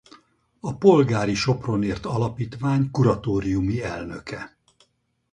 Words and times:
A 0.59 0.75
Polgári 0.77 1.33
Sopronért 1.33 2.05
Alapítvány 2.05 2.91
kuratóriumi 2.91 3.83
elnöke. 3.83 4.57